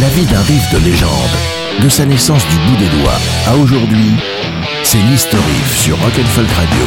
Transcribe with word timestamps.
La 0.00 0.08
vie 0.08 0.26
d'un 0.26 0.42
riff 0.42 0.72
de 0.72 0.78
légende, 0.78 1.80
de 1.80 1.88
sa 1.88 2.04
naissance 2.04 2.42
du 2.48 2.56
bout 2.56 2.76
des 2.78 2.88
doigts 2.98 3.18
à 3.46 3.54
aujourd'hui, 3.54 4.10
c'est 4.82 4.98
l'History 4.98 5.42
Riff 5.42 5.82
sur 5.82 5.96
Rock'n'Folk 6.00 6.48
Radio. 6.48 6.86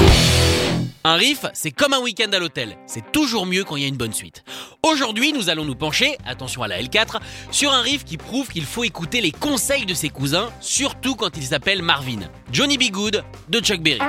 Un 1.06 1.14
riff, 1.14 1.46
c'est 1.54 1.72
comme 1.72 1.94
un 1.94 2.02
week-end 2.02 2.30
à 2.34 2.40
l'hôtel. 2.40 2.76
C'est 2.86 3.14
toujours 3.14 3.46
mieux 3.46 3.64
quand 3.64 3.78
il 3.78 3.84
y 3.84 3.86
a 3.86 3.88
une 3.88 3.96
bonne 3.96 4.12
suite. 4.12 4.44
Aujourd'hui, 4.84 5.32
nous 5.32 5.50
allons 5.50 5.64
nous 5.64 5.76
pencher, 5.76 6.18
attention 6.26 6.64
à 6.64 6.68
la 6.68 6.82
L4, 6.82 7.22
sur 7.50 7.72
un 7.72 7.82
riff 7.82 8.04
qui 8.04 8.18
prouve 8.18 8.50
qu'il 8.50 8.66
faut 8.66 8.84
écouter 8.84 9.22
les 9.22 9.32
conseils 9.32 9.86
de 9.86 9.94
ses 9.94 10.10
cousins, 10.10 10.50
surtout 10.60 11.16
quand 11.16 11.38
il 11.38 11.44
s'appelle 11.44 11.82
Marvin. 11.82 12.20
Johnny 12.52 12.78
B. 12.78 12.92
Good 12.92 13.24
de 13.48 13.60
Chuck 13.62 13.82
Berry. 13.82 14.02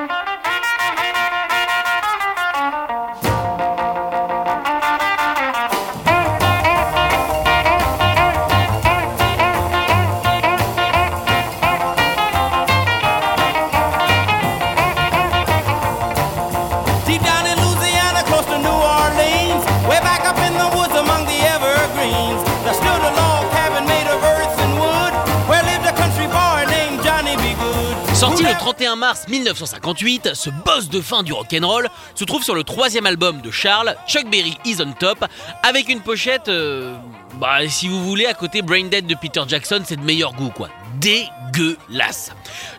31 28.58 28.96
mars 28.96 29.28
1958, 29.28 30.34
ce 30.34 30.50
boss 30.50 30.88
de 30.88 31.00
fin 31.00 31.22
du 31.22 31.32
rock'n'roll 31.32 31.88
se 32.14 32.24
trouve 32.24 32.42
sur 32.42 32.56
le 32.56 32.64
troisième 32.64 33.06
album 33.06 33.40
de 33.40 33.50
Charles, 33.52 33.94
Chuck 34.08 34.28
Berry 34.28 34.58
Is 34.64 34.82
on 34.82 34.92
Top, 34.92 35.24
avec 35.62 35.88
une 35.88 36.00
pochette, 36.00 36.48
euh, 36.48 36.96
bah 37.40 37.68
si 37.68 37.88
vous 37.88 38.02
voulez, 38.04 38.26
à 38.26 38.34
côté 38.34 38.62
Brain 38.62 38.86
Dead 38.86 39.06
de 39.06 39.14
Peter 39.14 39.42
Jackson, 39.46 39.82
c'est 39.84 39.96
de 39.96 40.04
meilleur 40.04 40.34
goût 40.34 40.50
quoi. 40.50 40.68
Dégueulasse. 41.00 42.32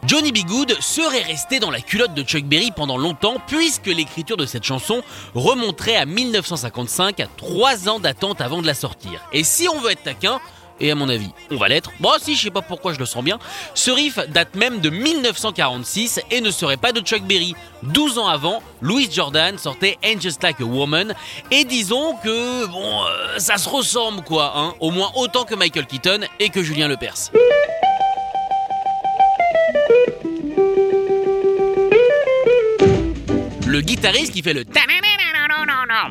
Johnny 0.06 0.34
B. 0.34 0.40
Serait 0.82 1.22
resté 1.22 1.60
dans 1.60 1.72
la 1.72 1.80
culotte 1.80 2.14
de 2.14 2.24
Chuck 2.24 2.44
Berry 2.44 2.72
pendant 2.72 2.98
longtemps 2.98 3.38
puisque 3.48 3.88
l'écriture 3.88 4.36
de 4.36 4.46
cette 4.46 4.66
chanson 4.66 5.02
remonterait 5.34 5.96
à 5.96 6.06
1955, 6.06 7.22
à 7.22 7.28
3 7.38 7.88
ans 7.88 8.00
d'attente 8.00 8.42
avant 8.42 8.62
de 8.62 8.68
la 8.68 8.74
sortir. 8.74 9.22
Et 9.32 9.46
si 9.46 9.70
on 9.70 9.80
veut 9.80 9.92
être 9.92 10.04
taquin, 10.04 10.42
et 10.80 10.92
à 10.92 10.96
mon 10.96 11.10
avis, 11.10 11.30
on 11.52 11.58
va 11.58 11.68
l'être. 11.68 11.92
Bon, 12.00 12.12
si, 12.22 12.36
je 12.36 12.44
sais 12.44 12.50
pas 12.52 12.62
pourquoi 12.62 12.94
je 12.94 13.00
le 13.00 13.06
sens 13.06 13.24
bien. 13.24 13.40
Ce 13.74 13.92
riff 13.92 14.20
date 14.30 14.56
même 14.56 14.80
de 14.80 14.90
1946 14.90 16.22
et 16.32 16.42
ne 16.42 16.52
serait 16.52 16.78
pas 16.78 16.92
de 16.92 17.02
Chuck 17.02 17.24
Berry. 17.24 17.56
12 17.84 18.18
ans 18.18 18.28
avant, 18.28 18.62
Louis 18.82 19.10
Jordan 19.12 19.58
sortait 19.58 19.98
Just 20.20 20.44
Like 20.44 20.62
a 20.62 20.66
Woman. 20.66 21.14
Et 21.52 21.64
disons 21.64 22.16
que, 22.24 22.66
bon, 22.68 23.04
euh, 23.04 23.38
ça 23.40 23.58
se 23.58 23.70
ressemble 23.70 24.24
quoi, 24.24 24.54
hein. 24.56 24.74
Au 24.80 24.92
moins 24.92 25.12
autant 25.16 25.46
que 25.46 25.56
Michael 25.56 25.86
Keaton 25.86 26.22
et 26.40 26.50
que 26.50 26.64
Julien 26.64 26.88
Lepers. 26.88 27.32
Le 33.70 33.82
guitariste 33.82 34.34
qui 34.34 34.42
fait 34.42 34.54
le 34.54 34.66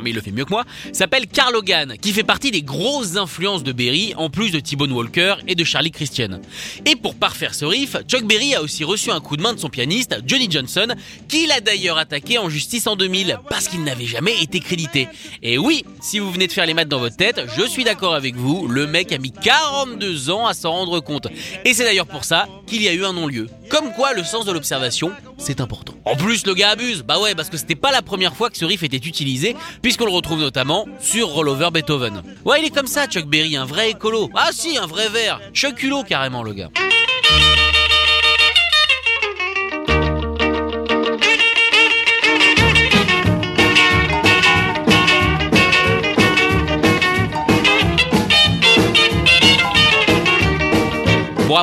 mais 0.02 0.10
il 0.10 0.16
le 0.16 0.22
fait 0.22 0.30
mieux 0.30 0.44
que 0.44 0.50
moi, 0.50 0.64
s'appelle 0.92 1.26
Carl 1.26 1.54
Hogan, 1.54 1.96
qui 2.00 2.12
fait 2.12 2.24
partie 2.24 2.50
des 2.50 2.62
grosses 2.62 3.16
influences 3.16 3.62
de 3.62 3.72
Berry, 3.72 4.12
en 4.16 4.30
plus 4.30 4.50
de 4.50 4.60
T-Bone 4.60 4.92
Walker 4.92 5.36
et 5.46 5.54
de 5.54 5.64
Charlie 5.64 5.90
Christian. 5.90 6.40
Et 6.84 6.96
pour 6.96 7.14
parfaire 7.14 7.54
ce 7.54 7.64
riff, 7.64 7.96
Chuck 8.08 8.24
Berry 8.24 8.54
a 8.54 8.62
aussi 8.62 8.84
reçu 8.84 9.10
un 9.10 9.20
coup 9.20 9.36
de 9.36 9.42
main 9.42 9.52
de 9.52 9.58
son 9.58 9.68
pianiste, 9.68 10.16
Johnny 10.26 10.50
Johnson, 10.50 10.88
qu'il 11.28 11.50
a 11.52 11.60
d'ailleurs 11.60 11.98
attaqué 11.98 12.38
en 12.38 12.48
justice 12.48 12.86
en 12.86 12.96
2000, 12.96 13.38
parce 13.48 13.68
qu'il 13.68 13.84
n'avait 13.84 14.06
jamais 14.06 14.42
été 14.42 14.60
crédité. 14.60 15.08
Et 15.42 15.58
oui, 15.58 15.84
si 16.00 16.18
vous 16.18 16.30
venez 16.30 16.46
de 16.46 16.52
faire 16.52 16.66
les 16.66 16.74
maths 16.74 16.88
dans 16.88 16.98
votre 16.98 17.16
tête, 17.16 17.40
je 17.56 17.66
suis 17.66 17.84
d'accord 17.84 18.14
avec 18.14 18.34
vous, 18.34 18.66
le 18.66 18.86
mec 18.86 19.12
a 19.12 19.18
mis 19.18 19.32
42 19.32 20.30
ans 20.30 20.46
à 20.46 20.54
s'en 20.54 20.72
rendre 20.72 21.00
compte. 21.00 21.28
Et 21.64 21.74
c'est 21.74 21.84
d'ailleurs 21.84 22.06
pour 22.06 22.24
ça 22.24 22.48
qu'il 22.66 22.82
y 22.82 22.88
a 22.88 22.92
eu 22.92 23.04
un 23.04 23.12
non-lieu. 23.12 23.48
Comme 23.68 23.92
quoi, 23.92 24.14
le 24.14 24.24
sens 24.24 24.44
de 24.44 24.52
l'observation, 24.52 25.12
c'est 25.38 25.60
important. 25.60 25.94
En 26.04 26.16
plus, 26.16 26.46
le 26.46 26.54
gars 26.54 26.70
abuse. 26.70 27.02
Bah 27.02 27.18
ouais, 27.20 27.34
parce 27.34 27.48
que 27.48 27.56
c'était 27.56 27.74
pas 27.74 27.90
la 27.90 28.02
première 28.02 28.34
fois 28.34 28.50
que 28.50 28.58
ce 28.58 28.64
riff 28.64 28.82
était 28.82 28.96
utilisé, 28.96 29.56
puisqu'on 29.82 30.04
le 30.04 30.12
retrouve 30.12 30.40
notamment 30.40 30.86
sur 31.00 31.28
Roll 31.28 31.48
Over 31.48 31.70
Beethoven. 31.72 32.22
Ouais, 32.44 32.60
il 32.60 32.66
est 32.66 32.74
comme 32.74 32.86
ça, 32.86 33.06
Chuck 33.06 33.26
Berry, 33.26 33.56
un 33.56 33.64
vrai 33.64 33.90
écolo. 33.90 34.28
Ah 34.34 34.50
si, 34.52 34.76
un 34.76 34.86
vrai 34.86 35.08
vert. 35.08 35.40
Chuck 35.54 35.86
carrément, 36.06 36.42
le 36.42 36.52
gars. 36.52 36.70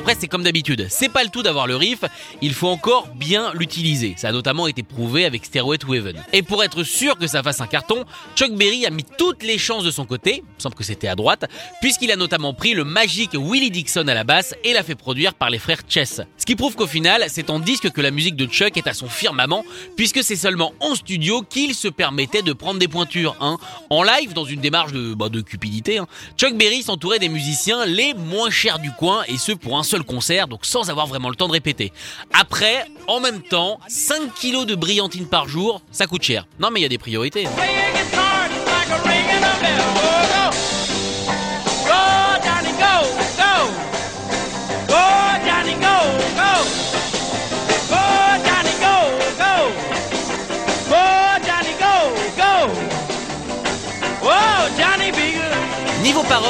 Après 0.05 0.17
c'est 0.19 0.27
comme 0.27 0.43
d'habitude, 0.43 0.85
c'est 0.87 1.09
pas 1.09 1.23
le 1.23 1.31
tout 1.31 1.41
d'avoir 1.41 1.65
le 1.65 1.75
riff, 1.75 2.01
il 2.43 2.53
faut 2.53 2.67
encore 2.67 3.07
bien 3.15 3.51
l'utiliser. 3.55 4.13
Ça 4.17 4.27
a 4.27 4.31
notamment 4.31 4.67
été 4.67 4.83
prouvé 4.83 5.25
avec 5.25 5.43
Stairway 5.45 5.79
to. 5.79 5.87
Et 6.31 6.43
pour 6.43 6.63
être 6.63 6.83
sûr 6.83 7.17
que 7.17 7.25
ça 7.25 7.41
fasse 7.41 7.59
un 7.59 7.65
carton, 7.65 8.05
Chuck 8.35 8.51
Berry 8.51 8.85
a 8.85 8.91
mis 8.91 9.03
toutes 9.17 9.41
les 9.41 9.57
chances 9.57 9.83
de 9.83 9.89
son 9.89 10.05
côté, 10.05 10.43
semble 10.59 10.75
que 10.75 10.83
c'était 10.83 11.07
à 11.07 11.15
droite, 11.15 11.45
puisqu'il 11.81 12.11
a 12.11 12.17
notamment 12.17 12.53
pris 12.53 12.75
le 12.75 12.83
magique 12.83 13.31
Willie 13.33 13.71
Dixon 13.71 14.07
à 14.07 14.13
la 14.13 14.23
basse 14.23 14.53
et 14.63 14.73
l'a 14.73 14.83
fait 14.83 14.93
produire 14.93 15.33
par 15.33 15.49
les 15.49 15.57
frères 15.57 15.81
Chess. 15.89 16.21
Ce 16.45 16.51
qui 16.51 16.55
prouve 16.55 16.75
qu'au 16.75 16.85
final, 16.85 17.25
c'est 17.27 17.49
en 17.49 17.57
disque 17.57 17.89
que 17.89 18.01
la 18.01 18.11
musique 18.11 18.35
de 18.35 18.45
Chuck 18.45 18.77
est 18.77 18.85
à 18.85 18.93
son 18.93 19.09
firmament, 19.09 19.65
puisque 19.95 20.23
c'est 20.23 20.35
seulement 20.35 20.73
en 20.79 20.93
studio 20.93 21.41
qu'il 21.41 21.73
se 21.73 21.87
permettait 21.87 22.43
de 22.43 22.53
prendre 22.53 22.79
des 22.79 22.87
pointures. 22.87 23.35
Hein. 23.41 23.57
En 23.89 24.03
live, 24.03 24.33
dans 24.33 24.45
une 24.45 24.61
démarche 24.61 24.91
de, 24.91 25.15
bah, 25.15 25.25
cupidité, 25.43 25.97
hein, 25.97 26.05
Chuck 26.37 26.53
Berry 26.53 26.83
s'entourait 26.83 27.17
des 27.17 27.29
musiciens 27.29 27.87
les 27.87 28.13
moins 28.13 28.51
chers 28.51 28.77
du 28.77 28.91
coin, 28.91 29.23
et 29.27 29.39
ce 29.39 29.53
pour 29.53 29.79
un 29.79 29.83
seul 29.83 30.03
concert, 30.03 30.47
donc 30.47 30.67
sans 30.67 30.91
avoir 30.91 31.07
vraiment 31.07 31.29
le 31.29 31.35
temps 31.35 31.47
de 31.47 31.53
répéter. 31.53 31.91
Après, 32.31 32.85
en 33.07 33.19
même 33.19 33.41
temps, 33.41 33.79
5 33.87 34.31
kilos 34.35 34.67
de 34.67 34.75
brillantine 34.75 35.25
par 35.25 35.47
jour, 35.47 35.81
ça 35.91 36.05
coûte 36.05 36.21
cher. 36.21 36.45
Non 36.59 36.69
mais 36.69 36.79
il 36.79 36.83
y 36.83 36.85
a 36.85 36.89
des 36.89 36.99
priorités. 36.99 37.47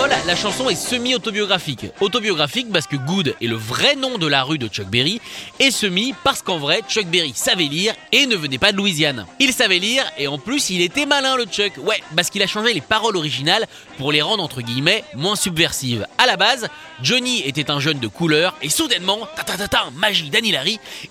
Paroles, 0.07 0.27
la 0.27 0.35
chanson 0.35 0.69
est 0.69 0.75
semi-autobiographique. 0.75 1.87
Autobiographique 2.01 2.71
parce 2.71 2.87
que 2.87 2.95
Good 2.95 3.35
est 3.41 3.47
le 3.47 3.55
vrai 3.55 3.95
nom 3.95 4.17
de 4.17 4.27
la 4.27 4.43
rue 4.43 4.57
de 4.57 4.67
Chuck 4.67 4.87
Berry, 4.87 5.21
et 5.59 5.71
semi 5.71 6.13
parce 6.23 6.41
qu'en 6.41 6.57
vrai, 6.57 6.81
Chuck 6.87 7.05
Berry 7.05 7.33
savait 7.35 7.65
lire 7.65 7.93
et 8.11 8.25
ne 8.25 8.35
venait 8.35 8.57
pas 8.57 8.71
de 8.71 8.77
Louisiane. 8.77 9.25
Il 9.39 9.53
savait 9.53 9.79
lire 9.79 10.03
et 10.17 10.27
en 10.27 10.37
plus, 10.37 10.69
il 10.69 10.81
était 10.81 11.05
malin 11.05 11.37
le 11.37 11.45
Chuck. 11.45 11.73
Ouais, 11.77 12.01
parce 12.15 12.29
qu'il 12.29 12.41
a 12.43 12.47
changé 12.47 12.73
les 12.73 12.81
paroles 12.81 13.17
originales 13.17 13.65
pour 13.97 14.11
les 14.11 14.21
rendre 14.21 14.43
entre 14.43 14.61
guillemets 14.61 15.03
moins 15.15 15.35
subversives. 15.35 16.05
À 16.17 16.25
la 16.25 16.37
base, 16.37 16.67
Johnny 17.01 17.41
était 17.41 17.71
un 17.71 17.79
jeune 17.79 17.99
de 17.99 18.07
couleur 18.07 18.55
et 18.61 18.69
soudainement, 18.69 19.27
ta 19.35 19.43
ta 19.43 19.57
ta 19.57 19.67
ta, 19.67 19.85
magie 19.95 20.29
d'Annie 20.29 20.55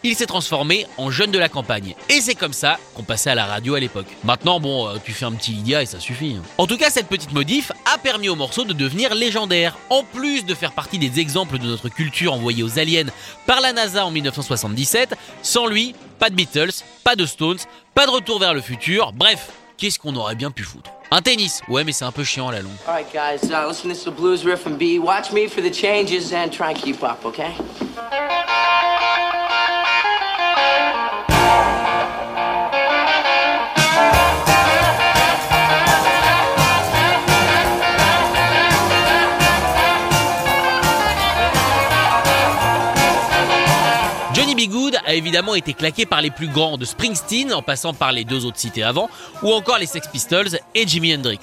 il 0.02 0.16
s'est 0.16 0.26
transformé 0.26 0.86
en 0.96 1.10
jeune 1.10 1.30
de 1.30 1.38
la 1.38 1.48
campagne. 1.48 1.94
Et 2.08 2.20
c'est 2.20 2.34
comme 2.34 2.52
ça 2.52 2.78
qu'on 2.94 3.02
passait 3.02 3.30
à 3.30 3.34
la 3.34 3.46
radio 3.46 3.74
à 3.74 3.80
l'époque. 3.80 4.06
Maintenant, 4.24 4.60
bon, 4.60 4.88
euh, 4.88 4.96
tu 5.04 5.12
fais 5.12 5.24
un 5.24 5.32
petit 5.32 5.52
Lydia 5.52 5.82
et 5.82 5.86
ça 5.86 6.00
suffit. 6.00 6.36
hein. 6.38 6.42
En 6.58 6.66
tout 6.66 6.76
cas, 6.76 6.90
cette 6.90 7.08
petite 7.08 7.32
modif 7.32 7.72
a 7.92 7.98
permis 7.98 8.28
au 8.28 8.36
morceau 8.36 8.64
de 8.64 8.72
devenir 8.84 9.14
légendaire. 9.14 9.76
En 9.88 10.02
plus 10.02 10.44
de 10.44 10.54
faire 10.54 10.72
partie 10.72 10.98
des 10.98 11.18
exemples 11.18 11.58
de 11.58 11.66
notre 11.66 11.88
culture 11.88 12.34
envoyée 12.34 12.62
aux 12.62 12.78
aliens 12.78 13.06
par 13.46 13.60
la 13.60 13.72
NASA 13.72 14.04
en 14.04 14.10
1977, 14.10 15.14
sans 15.42 15.66
lui, 15.66 15.94
pas 16.18 16.28
de 16.28 16.34
Beatles, 16.34 16.82
pas 17.02 17.16
de 17.16 17.24
Stones, 17.24 17.58
pas 17.94 18.06
de 18.06 18.10
retour 18.10 18.38
vers 18.38 18.52
le 18.52 18.60
futur, 18.60 19.12
bref, 19.12 19.50
qu'est-ce 19.78 19.98
qu'on 19.98 20.14
aurait 20.16 20.34
bien 20.34 20.50
pu 20.50 20.62
foutre? 20.62 20.90
Un 21.10 21.22
tennis, 21.22 21.62
ouais 21.68 21.84
mais 21.84 21.92
c'est 21.92 22.04
un 22.04 22.12
peu 22.12 22.24
chiant 22.24 22.48
à 22.48 22.52
la 22.52 22.60
longue. 22.60 22.72
All 22.86 23.04
guys, 23.12 23.48
uh, 23.50 23.68
listen 23.68 23.92
to 23.92 24.10
the 24.10 24.14
blues 24.14 24.44
riff 24.44 24.66
and 24.66 24.76
B. 24.78 24.98
Watch 25.02 25.32
me 25.32 25.48
for 25.48 25.62
the 25.62 25.72
changes 25.72 26.32
and 26.32 26.50
try 26.50 26.70
and 26.70 26.74
keep 26.74 27.02
up, 27.02 27.24
okay? 27.24 27.52
Évidemment 45.14 45.54
été 45.54 45.74
claqué 45.74 46.06
par 46.06 46.20
les 46.20 46.30
plus 46.30 46.48
grands, 46.48 46.76
de 46.76 46.84
Springsteen 46.84 47.52
en 47.52 47.62
passant 47.62 47.94
par 47.94 48.12
les 48.12 48.24
deux 48.24 48.44
autres 48.44 48.58
cités 48.58 48.82
avant, 48.82 49.08
ou 49.42 49.52
encore 49.52 49.78
les 49.78 49.86
Sex 49.86 50.06
Pistols 50.08 50.58
et 50.74 50.86
Jimi 50.86 51.14
Hendrix. 51.14 51.40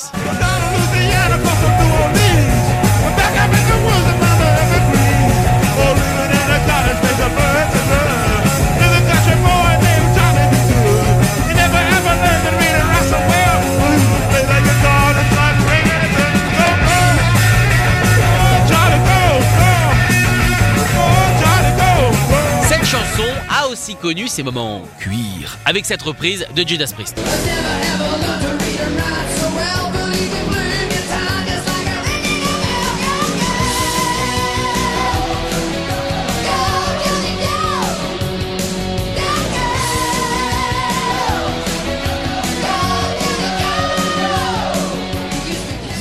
Connu 23.96 24.28
ses 24.28 24.44
moments 24.44 24.84
cuir, 25.00 25.58
avec 25.66 25.86
cette 25.86 26.02
reprise 26.02 26.46
de 26.56 26.68
Judas 26.68 26.92
Priest. 26.96 27.20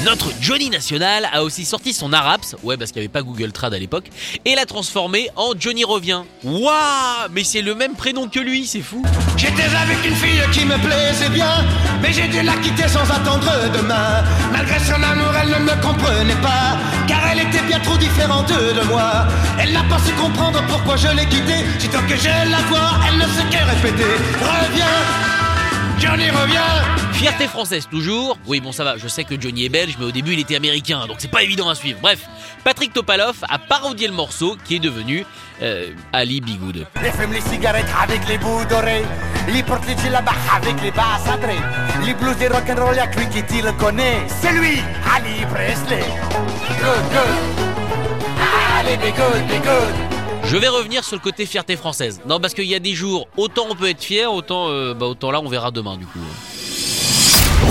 Notre 0.04 0.32
Johnny 0.40 0.70
National 0.70 1.28
a 1.30 1.42
aussi 1.44 1.66
sorti 1.66 1.92
son 1.92 2.14
Araps, 2.14 2.56
ouais 2.62 2.78
parce 2.78 2.90
qu'il 2.90 3.00
n'y 3.02 3.04
avait 3.04 3.12
pas 3.12 3.20
Google 3.20 3.52
Trad 3.52 3.74
à 3.74 3.78
l'époque, 3.78 4.06
et 4.46 4.54
l'a 4.54 4.64
transformé 4.64 5.28
en 5.36 5.52
Johnny 5.58 5.84
Revient. 5.84 6.22
Waouh 6.42 7.28
Mais 7.32 7.44
c'est 7.44 7.60
le 7.60 7.74
même 7.74 7.94
prénom 7.94 8.26
que 8.26 8.40
lui, 8.40 8.66
c'est 8.66 8.80
fou 8.80 9.04
J'étais 9.36 9.62
avec 9.62 9.98
une 10.06 10.14
fille 10.14 10.40
qui 10.52 10.64
me 10.64 10.76
plaisait 10.78 11.28
bien, 11.28 11.66
mais 12.00 12.14
j'ai 12.14 12.28
dû 12.28 12.40
la 12.40 12.54
quitter 12.54 12.88
sans 12.88 13.02
attendre 13.10 13.52
demain. 13.74 14.24
Malgré 14.50 14.78
son 14.78 15.02
amour, 15.02 15.32
elle 15.42 15.50
ne 15.50 15.70
me 15.70 15.82
comprenait 15.82 16.40
pas, 16.40 16.78
car 17.06 17.20
elle 17.30 17.40
était 17.40 17.62
bien 17.66 17.80
trop 17.80 17.98
différente 17.98 18.48
de 18.48 18.86
moi. 18.88 19.26
Elle 19.60 19.72
n'a 19.74 19.82
pas 19.82 19.98
su 19.98 20.12
comprendre 20.14 20.62
pourquoi 20.66 20.96
je 20.96 21.08
l'ai 21.08 21.26
quittée. 21.26 21.62
Sitôt 21.78 22.00
que 22.08 22.16
je 22.16 22.50
la 22.50 22.62
vois, 22.70 22.92
elle 23.06 23.18
ne 23.18 23.24
sait 23.24 23.44
que 23.50 23.86
répéter. 23.86 24.12
Reviens, 24.40 24.86
Johnny 25.98 26.30
revient. 26.30 26.99
Fierté 27.20 27.48
française 27.48 27.86
toujours. 27.86 28.38
Oui, 28.46 28.60
bon, 28.60 28.72
ça 28.72 28.82
va, 28.82 28.96
je 28.96 29.06
sais 29.06 29.24
que 29.24 29.38
Johnny 29.38 29.66
est 29.66 29.68
belge, 29.68 29.96
mais 29.98 30.06
au 30.06 30.10
début 30.10 30.32
il 30.32 30.40
était 30.40 30.56
américain, 30.56 31.06
donc 31.06 31.16
c'est 31.18 31.30
pas 31.30 31.42
évident 31.42 31.68
à 31.68 31.74
suivre. 31.74 31.98
Bref, 32.00 32.26
Patrick 32.64 32.94
Topalov 32.94 33.36
a 33.46 33.58
parodié 33.58 34.08
le 34.08 34.14
morceau 34.14 34.56
qui 34.64 34.76
est 34.76 34.78
devenu 34.78 35.26
euh, 35.60 35.90
Ali 36.14 36.40
Bigoud. 36.40 36.86
Les 37.02 37.26
les 37.30 37.40
cigarettes 37.42 37.92
avec 38.02 38.26
les 38.26 38.38
bouts. 38.38 38.64
Les 39.46 39.52
les 39.52 39.62
avec 39.62 40.82
les 40.82 40.90
basses 40.92 41.28
à 41.28 41.36
trait. 41.36 41.58
Les 42.06 42.14
blues 42.14 42.38
des 42.38 42.48
rock'n'roll, 42.48 42.96
y'a 42.96 43.06
que 43.06 43.18
lui 43.20 43.28
qui 43.28 43.60
le 43.60 43.72
connaît. 43.72 44.26
C'est 44.26 44.52
lui, 44.52 44.78
Ali 45.14 45.44
Presley. 45.52 46.02
Good. 46.80 47.20
Ali, 48.78 48.96
good. 48.96 50.20
Je 50.44 50.56
vais 50.56 50.68
revenir 50.68 51.04
sur 51.04 51.16
le 51.16 51.20
côté 51.20 51.44
fierté 51.44 51.76
française. 51.76 52.22
Non, 52.26 52.40
parce 52.40 52.54
qu'il 52.54 52.64
y 52.64 52.74
a 52.74 52.78
des 52.78 52.94
jours, 52.94 53.28
autant 53.36 53.66
on 53.68 53.74
peut 53.74 53.90
être 53.90 54.02
fier, 54.02 54.32
autant, 54.32 54.68
euh, 54.70 54.94
bah, 54.94 55.04
autant 55.04 55.30
là 55.30 55.42
on 55.42 55.48
verra 55.48 55.70
demain 55.70 55.98
du 55.98 56.06
coup. 56.06 56.18